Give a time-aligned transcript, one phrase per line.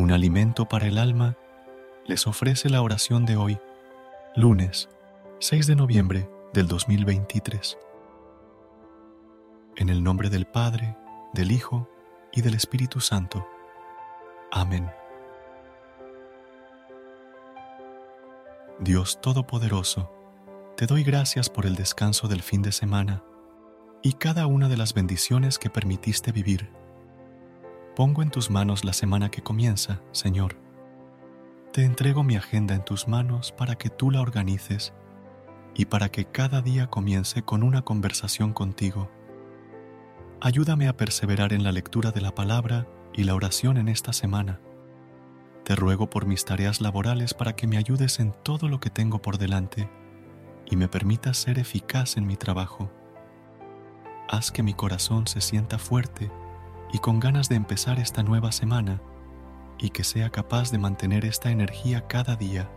[0.00, 1.36] Un alimento para el alma,
[2.06, 3.58] les ofrece la oración de hoy,
[4.34, 4.88] lunes
[5.40, 7.78] 6 de noviembre del 2023.
[9.76, 10.96] En el nombre del Padre,
[11.34, 11.86] del Hijo
[12.32, 13.46] y del Espíritu Santo.
[14.50, 14.90] Amén.
[18.78, 20.10] Dios Todopoderoso,
[20.78, 23.22] te doy gracias por el descanso del fin de semana
[24.02, 26.79] y cada una de las bendiciones que permitiste vivir
[28.00, 30.56] Pongo en tus manos la semana que comienza, Señor.
[31.70, 34.94] Te entrego mi agenda en tus manos para que tú la organices
[35.74, 39.10] y para que cada día comience con una conversación contigo.
[40.40, 44.60] Ayúdame a perseverar en la lectura de la palabra y la oración en esta semana.
[45.64, 49.20] Te ruego por mis tareas laborales para que me ayudes en todo lo que tengo
[49.20, 49.90] por delante
[50.64, 52.90] y me permitas ser eficaz en mi trabajo.
[54.26, 56.30] Haz que mi corazón se sienta fuerte
[56.92, 59.00] y con ganas de empezar esta nueva semana
[59.78, 62.70] y que sea capaz de mantener esta energía cada día.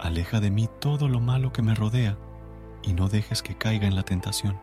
[0.00, 2.18] Aleja de mí todo lo malo que me rodea
[2.82, 4.58] y no dejes que caiga en la tentación.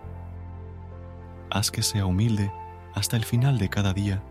[1.50, 2.52] Haz que sea humilde
[2.94, 4.22] hasta el final de cada día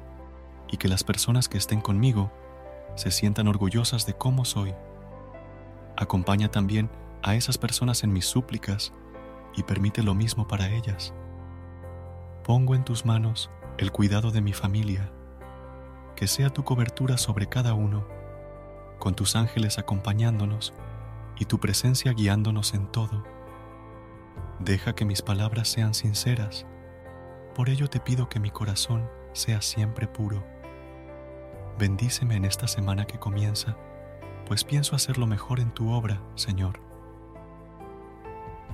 [0.71, 2.31] y que las personas que estén conmigo
[2.97, 4.75] se sientan orgullosas de cómo soy.
[5.97, 6.91] Acompaña también
[7.23, 8.93] a esas personas en mis súplicas
[9.57, 11.15] y permite lo mismo para ellas.
[12.45, 15.13] Pongo en tus manos el cuidado de mi familia,
[16.17, 18.09] que sea tu cobertura sobre cada uno,
[18.99, 20.75] con tus ángeles acompañándonos
[21.39, 23.23] y tu presencia guiándonos en todo.
[24.59, 26.67] Deja que mis palabras sean sinceras,
[27.55, 30.45] por ello te pido que mi corazón sea siempre puro.
[31.79, 33.77] Bendíceme en esta semana que comienza,
[34.45, 36.81] pues pienso hacer lo mejor en tu obra, Señor.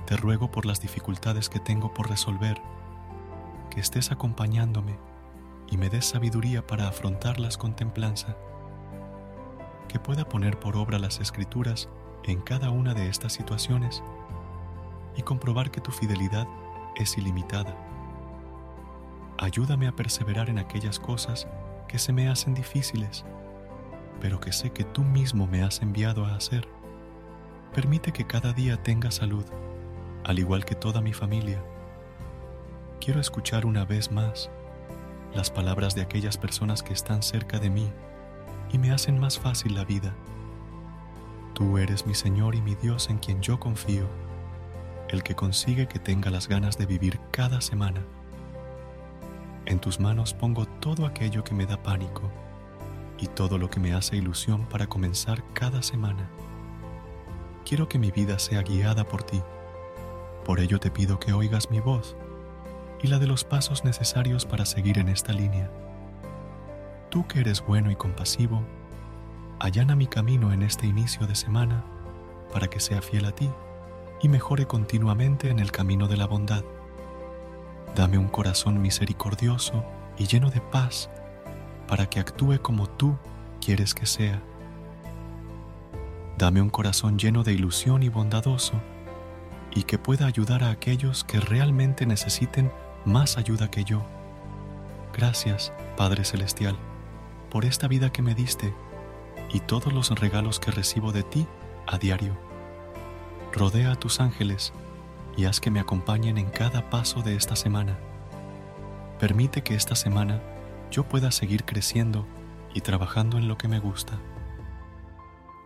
[0.07, 2.59] Te ruego por las dificultades que tengo por resolver,
[3.69, 4.97] que estés acompañándome
[5.69, 8.35] y me des sabiduría para afrontarlas con templanza,
[9.87, 11.89] que pueda poner por obra las escrituras
[12.23, 14.03] en cada una de estas situaciones
[15.15, 16.47] y comprobar que tu fidelidad
[16.95, 17.75] es ilimitada.
[19.37, 21.47] Ayúdame a perseverar en aquellas cosas
[21.87, 23.25] que se me hacen difíciles,
[24.21, 26.67] pero que sé que tú mismo me has enviado a hacer.
[27.73, 29.45] Permite que cada día tenga salud,
[30.23, 31.63] al igual que toda mi familia
[33.05, 34.49] quiero escuchar una vez más
[35.35, 37.91] las palabras de aquellas personas que están cerca de mí
[38.73, 40.15] y me hacen más fácil la vida.
[41.53, 44.07] Tú eres mi Señor y mi Dios en quien yo confío,
[45.09, 48.01] el que consigue que tenga las ganas de vivir cada semana.
[49.67, 52.31] En tus manos pongo todo aquello que me da pánico
[53.19, 56.27] y todo lo que me hace ilusión para comenzar cada semana.
[57.65, 59.43] Quiero que mi vida sea guiada por ti.
[60.43, 62.17] Por ello te pido que oigas mi voz
[63.01, 65.69] y la de los pasos necesarios para seguir en esta línea.
[67.09, 68.63] Tú que eres bueno y compasivo,
[69.59, 71.83] allana mi camino en este inicio de semana
[72.51, 73.49] para que sea fiel a ti
[74.21, 76.63] y mejore continuamente en el camino de la bondad.
[77.95, 79.85] Dame un corazón misericordioso
[80.17, 81.09] y lleno de paz
[81.87, 83.15] para que actúe como tú
[83.61, 84.41] quieres que sea.
[86.37, 88.73] Dame un corazón lleno de ilusión y bondadoso
[89.73, 92.71] y que pueda ayudar a aquellos que realmente necesiten
[93.05, 94.03] más ayuda que yo.
[95.13, 96.77] Gracias, Padre Celestial,
[97.49, 98.73] por esta vida que me diste
[99.53, 101.47] y todos los regalos que recibo de ti
[101.87, 102.37] a diario.
[103.53, 104.73] Rodea a tus ángeles
[105.37, 107.97] y haz que me acompañen en cada paso de esta semana.
[109.19, 110.41] Permite que esta semana
[110.91, 112.25] yo pueda seguir creciendo
[112.73, 114.19] y trabajando en lo que me gusta.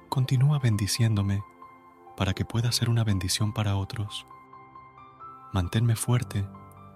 [0.09, 1.43] Continúa bendiciéndome
[2.17, 4.27] para que pueda ser una bendición para otros.
[5.53, 6.45] Manténme fuerte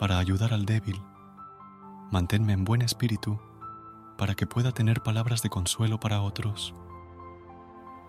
[0.03, 1.01] para ayudar al débil.
[2.11, 3.39] Manténme en buen espíritu
[4.17, 6.73] para que pueda tener palabras de consuelo para otros.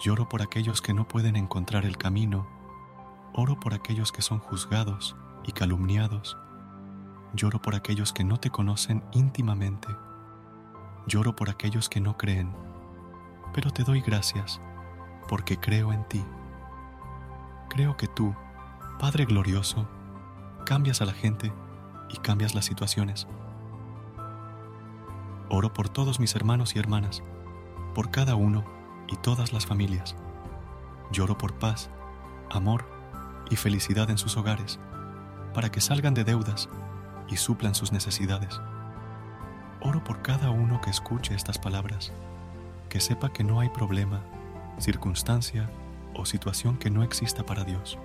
[0.01, 2.49] Lloro por aquellos que no pueden encontrar el camino.
[3.33, 5.15] Oro por aquellos que son juzgados
[5.45, 6.37] y calumniados.
[7.33, 9.87] Lloro por aquellos que no te conocen íntimamente.
[11.07, 12.53] Lloro por aquellos que no creen.
[13.53, 14.61] Pero te doy gracias
[15.29, 16.25] porque creo en ti.
[17.69, 18.35] Creo que tú,
[18.99, 19.89] Padre glorioso,
[20.65, 21.53] cambias a la gente
[22.15, 23.27] y cambias las situaciones.
[25.49, 27.23] Oro por todos mis hermanos y hermanas,
[27.95, 28.65] por cada uno
[29.09, 30.15] y todas las familias.
[31.11, 31.91] Lloro por paz,
[32.51, 32.85] amor
[33.51, 34.79] y felicidad en sus hogares,
[35.53, 36.69] para que salgan de deudas
[37.29, 38.61] y suplan sus necesidades.
[39.81, 42.13] Oro por cada uno que escuche estas palabras,
[42.89, 44.23] que sepa que no hay problema,
[44.79, 45.69] circunstancia
[46.15, 47.99] o situación que no exista para Dios.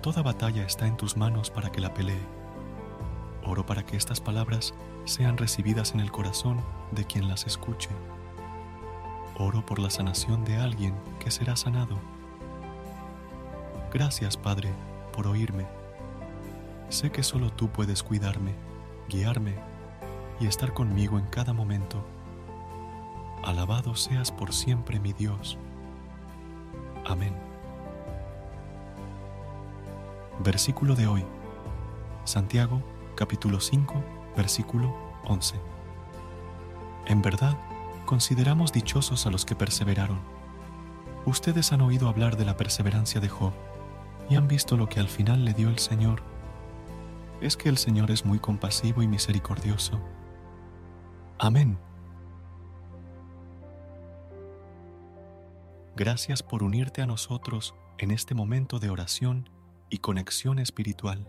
[0.00, 2.39] Toda batalla está en tus manos para que la pelee.
[3.50, 4.74] Oro para que estas palabras
[5.06, 6.60] sean recibidas en el corazón
[6.92, 7.90] de quien las escuche.
[9.36, 11.96] Oro por la sanación de alguien que será sanado.
[13.92, 14.70] Gracias, Padre,
[15.12, 15.66] por oírme.
[16.90, 18.54] Sé que solo tú puedes cuidarme,
[19.08, 19.56] guiarme
[20.38, 22.04] y estar conmigo en cada momento.
[23.42, 25.58] Alabado seas por siempre, mi Dios.
[27.04, 27.34] Amén.
[30.38, 31.24] Versículo de hoy.
[32.22, 32.80] Santiago
[33.20, 34.02] capítulo 5,
[34.34, 34.96] versículo
[35.26, 35.60] 11.
[37.04, 37.54] En verdad,
[38.06, 40.18] consideramos dichosos a los que perseveraron.
[41.26, 43.52] Ustedes han oído hablar de la perseverancia de Job
[44.30, 46.22] y han visto lo que al final le dio el Señor.
[47.42, 50.00] Es que el Señor es muy compasivo y misericordioso.
[51.38, 51.78] Amén.
[55.94, 59.50] Gracias por unirte a nosotros en este momento de oración
[59.90, 61.28] y conexión espiritual.